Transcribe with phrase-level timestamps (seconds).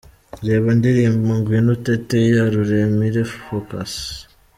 [0.45, 3.91] Reba indirimbo ’Ngwino Utete’ ya Ruremire Focus.